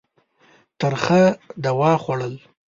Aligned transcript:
ترخه 0.79 1.21
دوا 1.63 1.91
خوړل. 2.03 2.35